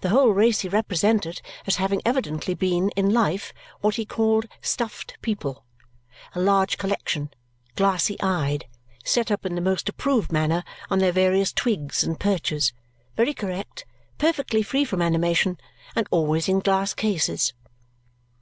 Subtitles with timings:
[0.00, 5.16] The whole race he represented as having evidently been, in life, what he called "stuffed
[5.22, 5.62] people"
[6.34, 7.30] a large collection,
[7.76, 8.64] glassy eyed,
[9.04, 12.72] set up in the most approved manner on their various twigs and perches,
[13.14, 13.84] very correct,
[14.18, 15.56] perfectly free from animation,
[15.94, 17.52] and always in glass cases.